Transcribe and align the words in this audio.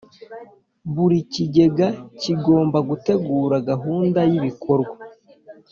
Buri 0.93 1.17
kigega 1.33 1.87
kigomba 2.21 2.77
gutegura 2.89 3.55
gahunda 3.69 4.19
y’ibikorwa 4.31 4.95